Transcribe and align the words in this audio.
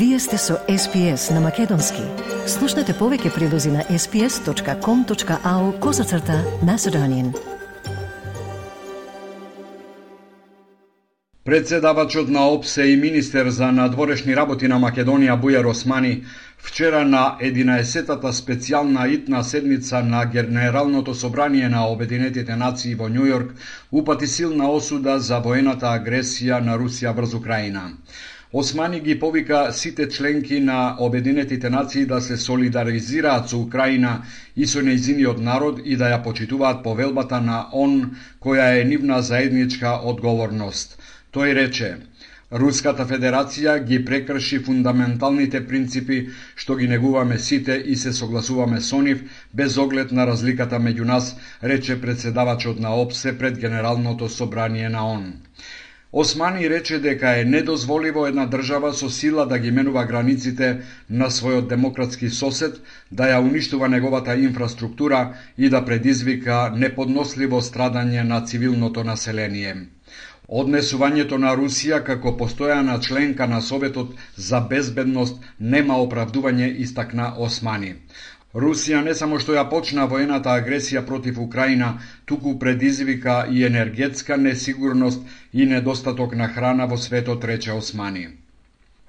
Вие 0.00 0.18
сте 0.18 0.38
со 0.38 0.54
SPS 0.68 1.34
на 1.34 1.40
Македонски. 1.44 2.00
Слушнете 2.48 2.94
повеќе 2.96 3.34
прилози 3.34 3.68
на 3.68 3.82
sps.com.au 3.84 5.64
козацрта 5.78 6.38
на 6.64 6.78
Седонин. 6.78 7.34
Председавачот 11.44 12.28
на 12.28 12.46
ОПСЕ 12.48 12.86
и 12.86 12.96
министер 12.96 13.48
за 13.48 13.72
надворешни 13.72 14.36
работи 14.36 14.68
на 14.68 14.80
Македонија 14.80 15.36
Бујар 15.36 15.68
Османи 15.68 16.24
вчера 16.56 17.04
на 17.04 17.36
11-тата 17.42 18.32
специјална 18.32 19.04
итна 19.12 19.44
седница 19.44 20.02
на 20.02 20.24
Генералното 20.24 21.14
собрание 21.14 21.68
на 21.68 21.84
Обединетите 21.88 22.56
нации 22.56 22.94
во 22.94 23.08
Њујорк 23.08 23.52
упати 23.92 24.26
силна 24.26 24.70
осуда 24.70 25.18
за 25.18 25.44
воената 25.44 25.92
агресија 25.92 26.64
на 26.64 26.80
Русија 26.80 27.12
врз 27.16 27.34
Украина. 27.34 27.90
Османи 28.52 29.00
ги 29.00 29.18
повика 29.18 29.72
сите 29.72 30.08
членки 30.08 30.60
на 30.60 30.96
Обединетите 30.98 31.70
нации 31.70 32.06
да 32.06 32.20
се 32.20 32.36
солидаризираат 32.36 33.48
со 33.48 33.58
Украина 33.62 34.22
и 34.56 34.66
со 34.66 34.82
нејзиниот 34.82 35.38
народ 35.38 35.78
и 35.84 35.96
да 35.96 36.08
ја 36.10 36.18
почитуваат 36.24 36.82
повелбата 36.82 37.38
на 37.40 37.58
он 37.72 38.16
која 38.42 38.80
е 38.80 38.84
нивна 38.84 39.22
заедничка 39.22 39.92
одговорност. 40.02 40.98
Тој 41.32 41.54
рече, 41.54 41.90
Руската 42.52 43.06
Федерација 43.06 43.76
ги 43.86 43.98
прекрши 44.04 44.58
фундаменталните 44.58 45.60
принципи 45.66 46.18
што 46.56 46.74
ги 46.80 46.88
негуваме 46.90 47.38
сите 47.38 47.76
и 47.86 47.94
се 47.96 48.12
согласуваме 48.12 48.80
со 48.80 48.98
нив 49.02 49.22
без 49.54 49.76
оглед 49.78 50.10
на 50.10 50.26
разликата 50.26 50.80
меѓу 50.88 51.06
нас, 51.12 51.36
рече 51.62 52.00
председавачот 52.00 52.80
на 52.80 52.96
ОПСЕ 53.04 53.38
пред 53.38 53.58
Генералното 53.58 54.28
собрание 54.28 54.88
на 54.88 55.06
ОН. 55.12 55.32
Османи 56.12 56.70
рече 56.70 56.98
дека 56.98 57.38
е 57.40 57.44
недозволиво 57.44 58.26
една 58.26 58.46
држава 58.46 58.94
со 58.94 59.10
сила 59.10 59.46
да 59.46 59.58
ги 59.58 59.70
менува 59.70 60.02
границите 60.04 60.70
на 61.10 61.28
својот 61.30 61.68
демократски 61.70 62.30
сосед, 62.30 62.80
да 63.12 63.28
ја 63.30 63.38
уништува 63.38 63.88
неговата 63.88 64.34
инфраструктура 64.34 65.20
и 65.58 65.68
да 65.68 65.84
предизвика 65.84 66.72
неподносливо 66.74 67.60
страдање 67.62 68.22
на 68.22 68.40
цивилното 68.42 69.04
население. 69.04 69.76
Однесувањето 70.48 71.38
на 71.38 71.54
Русија 71.54 72.02
како 72.02 72.34
постојана 72.34 72.98
членка 73.06 73.46
на 73.46 73.60
Советот 73.62 74.14
за 74.36 74.60
безбедност 74.60 75.38
нема 75.60 75.94
оправдување, 75.94 76.74
истакна 76.86 77.34
Османи. 77.38 77.94
Русија 78.54 79.00
не 79.06 79.12
само 79.14 79.38
што 79.38 79.54
ја 79.54 79.62
почна 79.70 80.04
воената 80.10 80.50
агресија 80.50 81.04
против 81.06 81.38
Украина, 81.38 81.90
туку 82.26 82.58
предизвика 82.58 83.46
и 83.50 83.64
енергетска 83.64 84.36
несигурност 84.36 85.22
и 85.52 85.66
недостаток 85.66 86.34
на 86.34 86.48
храна 86.48 86.86
во 86.86 86.96
светот, 86.96 87.44
рече 87.44 87.72
Османи. 87.72 88.26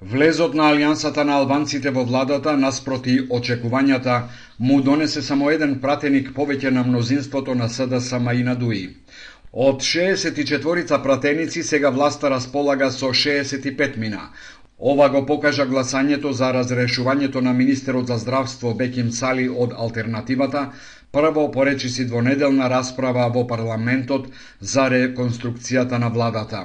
Влезот 0.02 0.54
на 0.54 0.70
алијансата 0.74 1.24
на 1.24 1.40
албанците 1.42 1.90
во 1.90 2.04
владата 2.04 2.54
наспроти 2.58 3.18
очекувањата 3.30 4.22
му 4.60 4.82
донесе 4.82 5.22
само 5.22 5.50
еден 5.50 5.76
пратеник 5.82 6.32
повеќе 6.38 6.70
на 6.70 6.84
мнозинството 6.84 7.56
на 7.56 7.70
СДСМ 7.70 8.30
и 8.34 8.44
на 8.44 8.56
ДУИ. 8.56 8.90
Од 9.54 9.82
64 9.82 11.04
пратеници 11.04 11.64
сега 11.64 11.90
власта 11.90 12.30
располага 12.30 12.92
со 12.92 13.10
65 13.14 13.98
мина, 13.98 14.30
Ова 14.82 15.10
го 15.10 15.20
покажа 15.22 15.66
гласањето 15.66 16.32
за 16.34 16.48
разрешувањето 16.52 17.42
на 17.42 17.52
министерот 17.54 18.08
за 18.08 18.16
здравство 18.18 18.72
Беким 18.74 19.12
Сали 19.12 19.44
од 19.56 19.76
алтернативата, 19.78 20.64
прво 21.12 21.44
поречиси 21.52 22.06
двонеделна 22.06 22.70
расправа 22.70 23.28
во 23.30 23.44
парламентот 23.46 24.26
за 24.60 24.88
реконструкцијата 24.90 25.98
на 25.98 26.10
владата. 26.10 26.64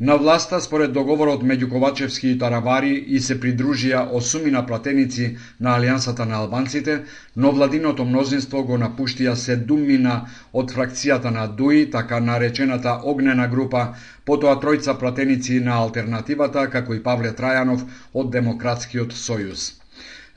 На 0.00 0.16
власта, 0.16 0.58
според 0.60 0.92
договорот 0.92 1.44
меѓу 1.46 1.68
Ковачевски 1.70 2.30
и 2.32 2.38
Таравари, 2.38 2.96
и 3.14 3.20
се 3.22 3.36
придружија 3.38 4.00
осумина 4.18 4.62
пратеници 4.66 5.28
на 5.60 5.76
Алијансата 5.78 6.26
на 6.26 6.40
албанците, 6.42 6.96
но 7.36 7.52
владиното 7.52 8.04
мнозинство 8.04 8.64
го 8.64 8.74
напуштија 8.74 9.34
седумина 9.38 10.16
од 10.52 10.74
фракцијата 10.74 11.30
на 11.30 11.46
ДУИ, 11.46 11.84
така 11.94 12.18
наречената 12.20 12.96
огнена 13.04 13.46
група, 13.46 13.84
потоа 14.24 14.56
тројца 14.58 14.98
пратеници 14.98 15.60
на 15.60 15.78
алтернативата, 15.84 16.66
како 16.74 16.94
и 16.94 17.02
Павле 17.02 17.30
Трајанов 17.30 17.86
од 18.14 18.34
Демократскиот 18.34 19.14
сојуз. 19.14 19.70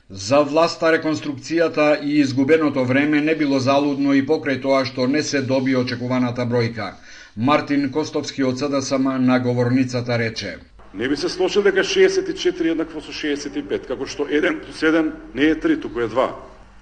За 0.08 0.38
власта 0.40 0.94
реконструкцијата 0.94 1.98
и 1.98 2.20
изгубеното 2.20 2.84
време 2.84 3.20
не 3.20 3.34
било 3.34 3.58
залудно 3.58 4.14
и 4.14 4.22
покрај 4.22 4.62
тоа 4.62 4.84
што 4.86 5.10
не 5.10 5.22
се 5.22 5.42
доби 5.42 5.76
очекуваната 5.76 6.46
бројка– 6.46 6.92
Мартин 7.40 7.92
Костовски 7.92 8.42
од 8.42 8.58
СДСМ 8.58 9.04
на 9.22 9.38
говорницата 9.38 10.18
рече. 10.18 10.56
Не 10.94 11.08
би 11.08 11.16
се 11.16 11.28
сложил 11.28 11.62
дека 11.62 11.84
64 11.86 12.70
еднакво 12.70 12.98
со 13.00 13.12
65, 13.14 13.86
како 13.86 14.06
што 14.10 14.26
1 14.26 14.56
плюс 14.64 14.82
1 14.82 15.12
не 15.38 15.46
е 15.52 15.54
3, 15.54 15.76
туку 15.78 16.00
е 16.00 16.08
2. 16.10 16.24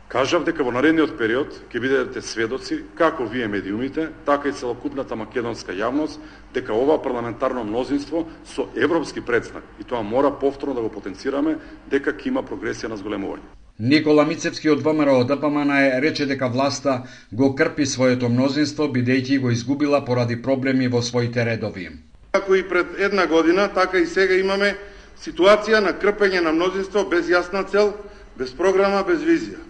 Кажав 0.08 0.46
дека 0.48 0.64
во 0.64 0.72
наредниот 0.72 1.12
период 1.18 1.52
ќе 1.68 1.82
бидете 1.84 2.22
сведоци 2.24 2.78
како 2.96 3.26
вие 3.28 3.50
медиумите, 3.52 4.08
така 4.24 4.48
и 4.48 4.56
целокупната 4.56 5.12
македонска 5.16 5.76
јавност 5.76 6.24
дека 6.54 6.72
ова 6.72 6.96
парламентарно 7.02 7.64
мнозинство 7.64 8.24
со 8.48 8.64
европски 8.76 9.20
предзнак 9.20 9.64
и 9.80 9.84
тоа 9.84 10.00
мора 10.02 10.32
повторно 10.40 10.74
да 10.74 10.80
го 10.80 10.88
потенцираме 10.88 11.58
дека 11.90 12.16
ќе 12.16 12.32
има 12.32 12.40
прогресија 12.40 12.88
на 12.88 12.96
зголемување. 12.96 13.44
Никола 13.78 14.24
Мицевски 14.24 14.70
од 14.72 14.80
ВМРО 14.80 15.24
ДПМН 15.28 15.70
е 15.76 16.00
рече 16.00 16.24
дека 16.26 16.48
власта 16.48 17.02
го 17.32 17.50
крпи 17.54 17.84
своето 17.86 18.30
мнозинство 18.32 18.86
бидејќи 18.88 19.36
го 19.40 19.50
изгубила 19.52 20.00
поради 20.04 20.38
проблеми 20.42 20.88
во 20.88 21.02
своите 21.02 21.44
редови. 21.44 21.90
Како 22.32 22.54
и 22.56 22.62
пред 22.68 22.96
една 22.98 23.26
година, 23.26 23.68
така 23.68 23.98
и 24.00 24.06
сега 24.06 24.40
имаме 24.40 24.72
ситуација 25.20 25.82
на 25.84 25.92
крпење 25.92 26.40
на 26.40 26.56
мнозинство 26.56 27.04
без 27.04 27.28
јасна 27.28 27.66
цел, 27.68 27.92
без 28.38 28.56
програма, 28.56 29.04
без 29.04 29.20
визија. 29.20 29.60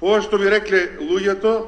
Ова 0.00 0.22
што 0.22 0.38
би 0.38 0.46
рекле 0.46 0.86
луѓето 1.02 1.58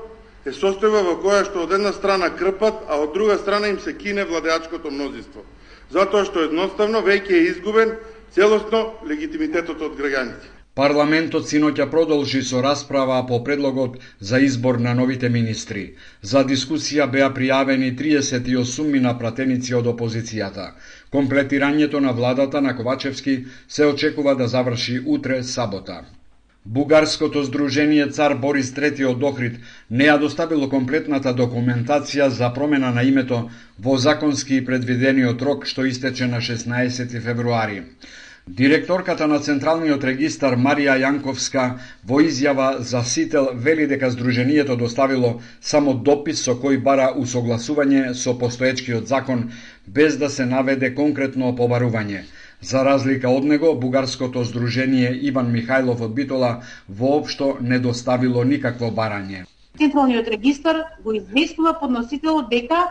е 0.47 0.55
состојба 0.55 1.03
во 1.03 1.19
која 1.27 1.43
што 1.43 1.67
од 1.67 1.75
една 1.75 1.91
страна 1.93 2.31
крпат, 2.31 2.87
а 2.87 3.03
од 3.03 3.19
друга 3.19 3.35
страна 3.39 3.75
им 3.75 3.81
се 3.83 3.99
кине 3.99 4.25
владеачкото 4.25 4.95
мнозинство. 4.95 5.43
Затоа 5.91 6.23
што 6.23 6.47
едноставно 6.47 7.03
веќе 7.03 7.35
е 7.35 7.47
изгубен 7.51 7.97
целосно 8.31 8.93
легитимитетот 9.11 9.83
од 9.83 9.99
граѓаните. 9.99 10.54
Парламентот 10.79 11.45
синоќа 11.47 11.85
продолжи 11.91 12.41
со 12.47 12.61
расправа 12.65 13.19
по 13.27 13.37
предлогот 13.49 13.99
за 14.31 14.41
избор 14.47 14.79
на 14.87 14.95
новите 15.01 15.29
министри. 15.35 15.83
За 16.31 16.41
дискусија 16.49 17.07
беа 17.13 17.29
пријавени 17.37 17.91
38 18.01 18.89
мина 18.95 19.13
пратеници 19.21 19.77
од 19.81 19.87
опозицијата. 19.93 20.65
Комплетирањето 21.15 22.01
на 22.07 22.11
владата 22.19 22.61
на 22.61 22.75
Ковачевски 22.81 23.37
се 23.69 23.87
очекува 23.93 24.35
да 24.35 24.49
заврши 24.57 24.99
утре 25.07 25.43
сабота. 25.43 26.01
Бугарското 26.65 27.45
здружение 27.45 28.09
Цар 28.11 28.35
Борис 28.35 28.75
III 28.75 29.07
од 29.13 29.23
Охрид 29.31 29.57
не 29.91 30.11
ја 30.11 30.19
доставило 30.19 30.69
комплетната 30.75 31.37
документација 31.45 32.29
за 32.41 32.51
промена 32.59 32.91
на 32.91 33.07
името 33.13 33.41
во 33.79 33.97
законски 34.09 34.65
предвидениот 34.65 35.43
рок 35.43 35.67
што 35.71 35.87
истече 35.87 36.27
на 36.27 36.41
16 36.51 37.21
февруари. 37.21 37.83
Директорката 38.47 39.27
на 39.27 39.39
Централниот 39.41 40.03
регистар 40.05 40.53
Марија 40.61 40.99
Јанковска 41.01 41.63
во 42.05 42.19
изјава 42.21 42.67
за 42.85 43.01
Сител 43.01 43.47
вели 43.57 43.87
дека 43.89 44.11
Сдруженијето 44.13 44.77
доставило 44.77 45.31
само 45.61 45.95
допис 45.95 46.43
со 46.45 46.53
кој 46.53 46.77
бара 46.85 47.07
усогласување 47.17 48.13
со 48.13 48.35
постоечкиот 48.37 49.09
закон 49.09 49.49
без 49.87 50.19
да 50.21 50.29
се 50.29 50.45
наведе 50.45 50.93
конкретно 50.95 51.55
побарување. 51.57 52.21
За 52.61 52.85
разлика 52.85 53.31
од 53.31 53.45
него, 53.45 53.75
Бугарското 53.75 54.45
Сдружение 54.45 55.17
Иван 55.33 55.49
Михајлов 55.49 56.05
од 56.05 56.15
Битола 56.15 56.61
воопшто 56.89 57.57
не 57.61 57.79
доставило 57.79 58.45
никакво 58.45 58.93
барање. 58.93 59.47
Централниот 59.79 60.29
регистар 60.29 60.85
го 61.03 61.17
известува 61.17 61.79
подносителот 61.81 62.51
дека 62.51 62.85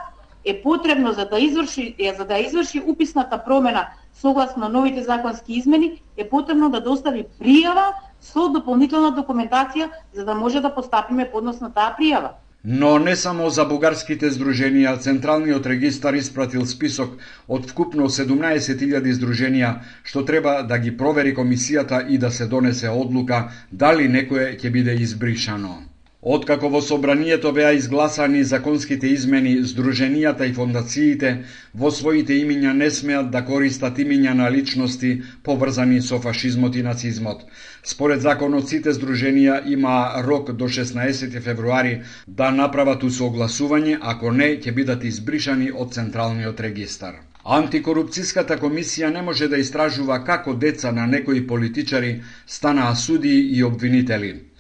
е 0.46 0.62
потребно 0.64 1.14
за 1.14 1.26
да 1.26 1.40
изврши 1.40 1.94
за 2.18 2.26
да 2.26 2.38
изврши 2.40 2.82
уписната 2.88 3.44
промена 3.46 3.88
согласно 4.22 4.70
новите 4.70 5.04
законски 5.04 5.54
измени 5.54 6.02
е 6.18 6.30
потребно 6.30 6.70
да 6.70 6.82
достави 6.82 7.26
пријава 7.42 7.94
со 8.22 8.48
дополнителна 8.54 9.12
документација 9.16 9.90
за 10.14 10.26
да 10.26 10.36
може 10.36 10.62
да 10.62 10.76
постапиме 10.76 11.30
поднос 11.32 11.62
на 11.62 11.74
таа 11.74 11.96
пријава. 12.00 12.32
Но 12.66 13.00
не 13.00 13.16
само 13.16 13.50
за 13.50 13.66
бугарските 13.68 14.30
здруженија, 14.32 14.96
Централниот 15.06 15.66
регистар 15.68 16.16
испратил 16.16 16.66
список 16.66 17.18
од 17.48 17.66
вкупно 17.68 18.08
17.000 18.08 19.12
здруженија, 19.20 19.72
што 20.04 20.24
треба 20.24 20.62
да 20.64 20.78
ги 20.80 20.96
провери 20.98 21.36
комисијата 21.36 22.06
и 22.08 22.18
да 22.18 22.32
се 22.32 22.48
донесе 22.48 22.90
одлука 22.90 23.50
дали 23.72 24.08
некое 24.08 24.54
ќе 24.56 24.72
биде 24.72 24.96
избришано. 24.96 25.93
Откако 26.26 26.70
во 26.70 26.80
собранието 26.82 27.52
беа 27.52 27.74
изгласани 27.76 28.44
законските 28.48 29.10
измени, 29.12 29.58
здруженијата 29.68 30.46
и 30.48 30.54
фондациите 30.56 31.32
во 31.76 31.90
своите 31.92 32.38
имиња 32.40 32.72
не 32.78 32.88
смеат 32.98 33.28
да 33.32 33.42
користат 33.44 34.00
имиња 34.00 34.32
на 34.40 34.48
личности 34.54 35.10
поврзани 35.44 36.00
со 36.02 36.20
фашизмот 36.24 36.78
и 36.80 36.84
нацизмот. 36.86 37.44
Според 37.84 38.24
законот 38.24 38.72
сите 38.72 38.94
здруженија 38.96 39.58
има 39.74 40.24
рок 40.24 40.54
до 40.62 40.70
16 40.78 41.36
февруари 41.42 42.00
да 42.28 42.52
направат 42.52 43.04
усогласување, 43.04 43.98
ако 44.02 44.32
не 44.32 44.50
ќе 44.64 44.72
бидат 44.72 45.04
избришани 45.04 45.72
од 45.76 45.92
Централниот 45.92 46.60
регистар. 46.60 47.20
Антикорупцијската 47.44 48.56
комисија 48.64 49.12
не 49.12 49.22
може 49.22 49.52
да 49.52 49.60
истражува 49.60 50.24
како 50.24 50.56
деца 50.56 50.96
на 50.96 51.06
некои 51.06 51.46
политичари 51.48 52.22
станаа 52.48 52.96
судии 52.96 53.58
и 53.58 53.64
обвинители. 53.64 54.53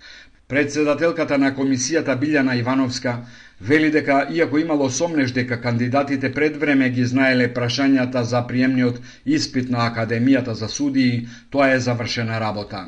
Председателката 0.47 1.37
на 1.37 1.53
комисијата 1.55 2.17
Билјана 2.19 2.57
Ивановска 2.59 3.13
вели 3.61 3.89
дека 3.91 4.27
иако 4.29 4.57
имало 4.57 4.89
сомнеш 4.89 5.31
дека 5.31 5.61
кандидатите 5.61 6.33
пред 6.33 6.57
време 6.57 6.89
ги 6.89 7.05
знаеле 7.05 7.47
прашањата 7.53 8.21
за 8.21 8.41
приемниот 8.47 8.99
испит 9.25 9.69
на 9.69 9.87
Академијата 9.87 10.51
за 10.51 10.67
судии, 10.67 11.27
тоа 11.49 11.69
е 11.71 11.79
завршена 11.79 12.39
работа. 12.39 12.85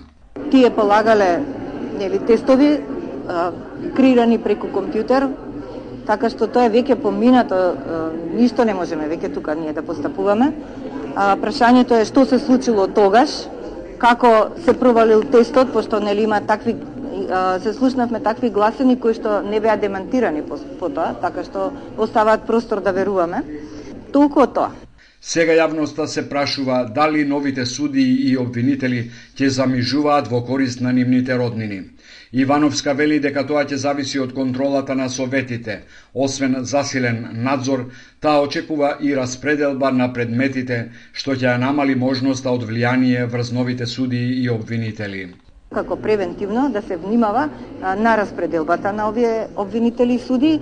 Тие 0.51 0.69
полагале 0.69 1.39
нели 1.97 2.19
тестови 2.19 2.79
а, 3.27 3.51
креирани 3.95 4.37
преку 4.37 4.67
компјутер, 4.67 5.29
така 6.05 6.29
што 6.29 6.47
тоа 6.51 6.67
е 6.67 6.73
веќе 6.75 6.99
поминато, 6.99 7.55
а, 7.55 8.01
ништо 8.35 8.65
не 8.65 8.73
можеме 8.75 9.07
веќе 9.07 9.33
тука 9.33 9.55
ние 9.55 9.73
да 9.73 9.81
постапуваме. 9.81 10.51
А, 11.15 11.37
прашањето 11.39 12.01
е 12.01 12.05
што 12.05 12.25
се 12.25 12.39
случило 12.39 12.87
тогаш, 12.87 13.47
како 13.97 14.51
се 14.65 14.75
провалил 14.75 15.23
тестот, 15.23 15.71
пошто 15.71 16.03
нели 16.03 16.27
има 16.27 16.41
такви 16.41 16.75
се 17.63 17.73
слушнавме 17.73 18.19
такви 18.19 18.49
гласени 18.49 18.99
кои 18.99 19.13
што 19.13 19.41
не 19.41 19.59
беа 19.59 19.77
демантирани 19.77 20.41
по, 20.45 20.57
по 20.79 20.89
тоа, 20.89 21.13
така 21.21 21.43
што 21.43 21.71
оставаат 21.97 22.47
простор 22.47 22.81
да 22.81 22.91
веруваме. 22.91 23.43
Толку 24.13 24.47
тоа. 24.47 24.71
Сега 25.25 25.53
јавноста 25.57 26.05
се 26.05 26.21
прашува 26.29 26.83
дали 26.95 27.23
новите 27.25 27.63
судии 27.65 28.29
и 28.29 28.35
обвинители 28.37 28.99
ќе 29.39 29.47
замижуваат 29.55 30.27
во 30.29 30.41
корист 30.45 30.83
на 30.85 30.91
нивните 30.93 31.37
роднини. 31.39 31.79
Ивановска 32.43 32.93
вели 32.99 33.17
дека 33.23 33.43
тоа 33.49 33.63
ќе 33.65 33.79
зависи 33.83 34.21
од 34.21 34.35
контролата 34.37 34.95
на 34.95 35.07
советите. 35.09 35.79
Освен 36.13 36.57
засилен 36.73 37.23
надзор, 37.47 37.87
таа 38.21 38.43
очекува 38.45 38.97
и 39.01 39.15
распределба 39.15 39.91
на 39.91 40.11
предметите, 40.13 40.91
што 41.13 41.33
ќе 41.33 41.57
намали 41.57 41.95
можноста 41.95 42.53
од 42.53 42.69
влијание 42.69 43.25
врз 43.25 43.51
новите 43.51 43.89
судии 43.95 44.43
и 44.43 44.49
обвинители 44.49 45.25
како 45.75 45.95
превентивно 45.95 46.69
да 46.69 46.81
се 46.81 46.97
внимава 46.97 47.49
на 47.81 48.17
распределбата 48.17 48.93
на 48.93 49.09
овие 49.09 49.47
обвинители 49.55 50.13
и 50.13 50.19
суди, 50.19 50.59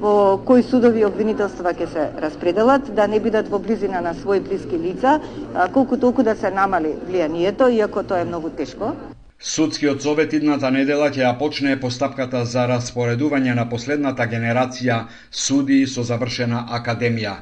по 0.00 0.40
кои 0.44 0.62
судови 0.62 1.04
обвинителства 1.06 1.72
ќе 1.72 1.86
се 1.88 2.08
распределат, 2.20 2.90
да 2.94 3.06
не 3.08 3.20
бидат 3.20 3.48
во 3.48 3.58
близина 3.58 4.02
на 4.04 4.14
свои 4.14 4.40
блиски 4.40 4.78
лица, 4.78 5.20
колку 5.72 5.96
толку 5.96 6.22
да 6.22 6.34
се 6.36 6.50
намали 6.50 6.96
влијанието, 7.08 7.70
иако 7.70 8.02
тоа 8.02 8.20
е 8.20 8.28
многу 8.28 8.50
тешко. 8.50 8.92
Судскиот 9.46 10.02
совет 10.02 10.32
идната 10.32 10.70
недела 10.72 11.10
ќе 11.12 11.20
ја 11.20 11.30
почне 11.40 11.74
постапката 11.80 12.40
за 12.52 12.62
распоредување 12.70 13.52
на 13.58 13.66
последната 13.68 14.24
генерација 14.30 14.96
суди 15.40 15.76
со 15.94 16.04
завршена 16.10 16.62
академија. 16.78 17.34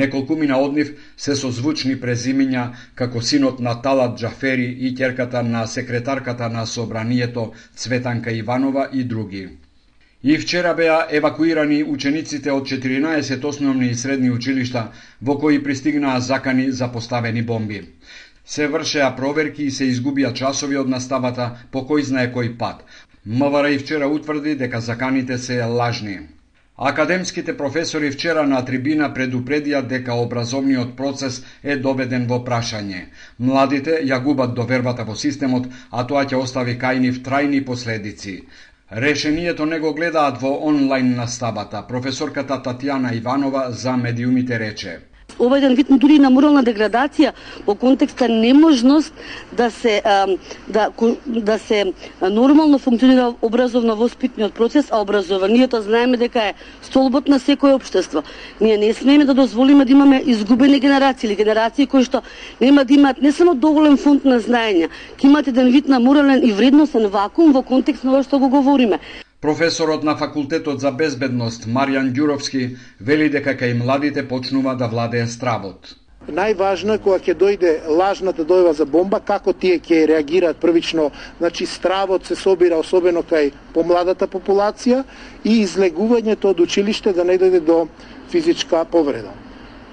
Неколкумина 0.00 0.58
од 0.64 0.76
нив 0.78 0.90
се 1.26 1.36
со 1.42 1.50
звучни 1.58 1.96
презимиња 2.02 2.66
како 3.00 3.22
синот 3.30 3.64
на 3.68 3.74
Талат 3.86 4.18
Джафери 4.20 4.68
и 4.68 4.92
ќерката 5.00 5.42
на 5.48 5.64
секретарката 5.76 6.50
на 6.58 6.66
собранието 6.66 7.46
Цветанка 7.74 8.36
Иванова 8.42 8.90
и 8.92 9.04
други. 9.04 9.48
И 10.22 10.38
вчера 10.38 10.74
беа 10.74 11.06
евакуирани 11.10 11.82
учениците 11.84 12.52
од 12.52 12.68
14 12.68 13.44
основни 13.44 13.90
и 13.90 13.94
средни 13.94 14.30
училишта 14.30 14.90
во 15.22 15.38
кои 15.38 15.64
пристигнаа 15.64 16.20
закани 16.20 16.70
за 16.70 16.92
поставени 16.92 17.42
бомби. 17.42 17.82
Се 18.46 18.66
вршеа 18.68 19.06
проверки 19.16 19.64
и 19.66 19.70
се 19.74 19.86
изгубија 19.90 20.28
часови 20.40 20.76
од 20.78 20.90
наставата 20.90 21.46
по 21.72 21.80
кој 21.86 22.02
знае 22.08 22.28
кој 22.34 22.50
пат. 22.58 22.84
МВР 23.40 23.70
и 23.74 23.78
вчера 23.78 24.06
утврди 24.16 24.52
дека 24.60 24.80
заканите 24.80 25.38
се 25.38 25.56
лажни. 25.62 26.18
Академските 26.90 27.56
професори 27.56 28.10
вчера 28.10 28.44
на 28.46 28.60
трибина 28.68 29.08
предупредија 29.16 29.80
дека 29.92 30.18
образовниот 30.26 30.92
процес 31.00 31.40
е 31.64 31.76
доведен 31.86 32.28
во 32.30 32.38
прашање. 32.50 33.02
Младите 33.38 33.98
ја 34.12 34.20
губат 34.28 34.54
довербата 34.54 35.08
во 35.10 35.18
системот, 35.24 35.66
а 35.90 36.06
тоа 36.06 36.24
ќе 36.24 36.38
остави 36.42 36.78
кај 36.86 37.02
нив 37.08 37.20
трајни 37.26 37.64
последици. 37.64 38.36
Решението 38.92 39.66
не 39.66 39.80
го 39.80 39.94
гледаат 39.94 40.38
во 40.42 40.54
онлайн 40.70 41.16
наставата. 41.16 41.82
Професорката 41.88 42.62
Татјана 42.62 43.16
Иванова 43.18 43.70
за 43.70 43.96
медиумите 43.96 44.58
рече 44.58 44.98
ова 45.38 45.58
еден 45.58 45.74
вид 45.74 45.86
дури 45.90 46.18
на 46.18 46.30
морална 46.30 46.62
деградација 46.64 47.32
во 47.66 47.74
контекста 47.74 48.28
неможност 48.28 49.14
да 49.52 49.70
се 49.70 50.02
да 50.68 50.90
да 51.26 51.58
се 51.58 51.92
нормално 52.22 52.78
функционира 52.78 53.34
образовно 53.42 53.96
воспитниот 53.96 54.54
процес, 54.54 54.86
а 54.90 55.00
образованието 55.00 55.82
знаеме 55.82 56.16
дека 56.16 56.42
е 56.42 56.54
столбот 56.82 57.28
на 57.28 57.38
секое 57.38 57.74
општество. 57.74 58.22
Ние 58.60 58.76
не 58.76 58.94
смееме 58.94 59.24
да 59.24 59.34
дозволиме 59.34 59.84
да 59.84 59.92
имаме 59.92 60.22
изгубени 60.26 60.80
генерации 60.80 61.26
или 61.26 61.36
генерации 61.36 61.86
кои 61.86 62.04
што 62.04 62.22
нема 62.60 62.84
да 62.84 62.94
имаат 62.94 63.22
не 63.22 63.32
само 63.32 63.54
доволен 63.54 63.96
фонд 63.96 64.24
на 64.24 64.40
знаења, 64.40 64.88
ќе 65.18 65.24
имаат 65.24 65.48
еден 65.48 65.70
вид 65.70 65.88
на 65.88 66.00
морален 66.00 66.44
и 66.44 66.52
вредносен 66.52 67.06
вакуум 67.06 67.52
во 67.52 67.62
контекст 67.62 68.04
на 68.04 68.12
ова 68.12 68.24
што 68.24 68.38
го 68.38 68.48
говориме. 68.48 69.00
Професорот 69.46 70.02
на 70.02 70.16
факултетот 70.16 70.80
за 70.80 70.90
безбедност 70.90 71.68
Маријан 71.70 72.08
Ѓуровски 72.10 72.62
вели 72.98 73.28
дека 73.30 73.52
кај 73.54 73.76
младите 73.78 74.24
почнува 74.26 74.72
да 74.74 74.88
владее 74.90 75.28
стравот. 75.30 75.92
Најважно 76.26 76.96
е 76.98 77.02
кога 77.04 77.20
ќе 77.22 77.36
дојде 77.38 77.74
лажната 77.86 78.42
дојва 78.42 78.72
за 78.74 78.82
бомба, 78.90 79.20
како 79.20 79.52
тие 79.54 79.76
ќе 79.78 80.00
реагираат 80.10 80.58
првично, 80.58 81.12
значи 81.38 81.66
стравот 81.66 82.26
се 82.26 82.34
собира 82.34 82.80
особено 82.82 83.22
кај 83.22 83.52
помладата 83.74 84.26
популација 84.26 85.04
и 85.44 85.60
излегувањето 85.62 86.50
од 86.50 86.64
училиште 86.66 87.12
да 87.12 87.22
не 87.22 87.38
дојде 87.38 87.60
до 87.60 87.86
физичка 88.34 88.82
повреда. 88.84 89.30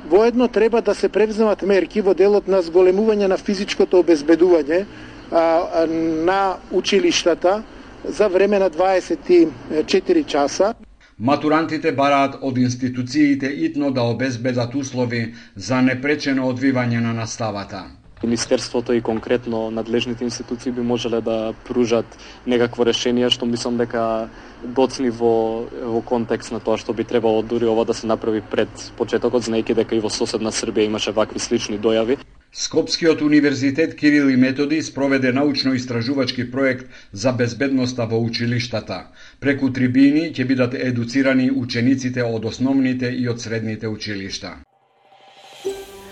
Воедно 0.10 0.48
треба 0.48 0.82
да 0.82 0.96
се 0.96 1.10
превземат 1.10 1.62
мерки 1.62 2.02
во 2.02 2.18
делот 2.18 2.50
на 2.50 2.64
зголемување 2.66 3.30
на 3.30 3.38
физичкото 3.38 4.02
обезбедување 4.02 4.82
а, 5.30 5.86
на 6.26 6.42
училиштата, 6.72 7.62
за 8.06 8.28
време 8.28 8.60
на 8.60 8.70
24 8.70 10.26
часа. 10.26 10.74
Матурантите 11.20 11.92
бараат 11.92 12.40
од 12.42 12.58
институциите 12.58 13.48
итно 13.48 13.92
да 13.92 14.02
обезбедат 14.02 14.76
услови 14.76 15.34
за 15.56 15.82
непречено 15.82 16.50
одвивање 16.50 17.00
на 17.00 17.14
наставата. 17.14 17.86
Министерството 18.24 18.94
и 18.94 19.02
конкретно 19.02 19.72
надлежните 19.72 20.24
институции 20.24 20.72
би 20.72 20.82
можеле 20.82 21.22
да 21.22 21.54
пружат 21.68 22.18
некакво 22.48 22.86
решение 22.86 23.30
што 23.30 23.46
мислам 23.46 23.78
дека 23.78 24.30
доцни 24.64 25.10
во, 25.10 25.68
во 25.70 26.02
контекст 26.02 26.52
на 26.52 26.60
тоа 26.60 26.78
што 26.78 26.94
би 26.94 27.04
требало 27.04 27.44
дури 27.44 27.68
ова 27.68 27.86
да 27.86 27.94
се 27.94 28.08
направи 28.08 28.42
пред 28.42 28.70
почетокот, 28.98 29.44
знаејќи 29.44 29.76
дека 29.76 29.96
и 29.96 30.00
во 30.00 30.10
соседна 30.10 30.52
Србија 30.52 30.88
имаше 30.88 31.12
вакви 31.12 31.40
слични 31.40 31.80
дојави. 31.80 32.18
Скопскиот 32.56 33.22
универзитет 33.22 33.96
Кирил 33.96 34.30
и 34.30 34.36
Методи 34.36 34.82
спроведе 34.82 35.32
научно-истражувачки 35.32 36.52
проект 36.52 36.86
за 37.12 37.34
безбедноста 37.34 38.06
во 38.06 38.20
училиштата. 38.22 39.08
Преку 39.40 39.72
трибини 39.74 40.30
ќе 40.30 40.46
бидат 40.46 40.76
едуцирани 40.78 41.50
учениците 41.50 42.22
од 42.22 42.46
основните 42.46 43.10
и 43.10 43.26
од 43.28 43.42
средните 43.42 43.88
училишта. 43.88 44.62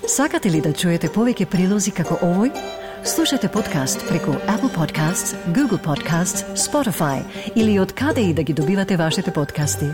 Сакате 0.07 0.49
ли 0.49 0.61
да 0.65 0.73
чуете 0.73 1.13
повеќе 1.13 1.45
прилози 1.45 1.93
како 1.93 2.17
овој? 2.25 2.49
Слушате 3.05 3.47
подкаст 3.47 4.01
преку 4.09 4.33
Apple 4.49 4.73
Podcasts, 4.73 5.37
Google 5.53 5.77
Podcasts, 5.77 6.41
Spotify 6.57 7.21
или 7.55 7.77
од 7.79 7.93
каде 7.93 8.21
и 8.21 8.33
да 8.33 8.43
ги 8.43 8.53
добивате 8.53 8.97
вашите 8.97 9.31
подкасти. 9.31 9.93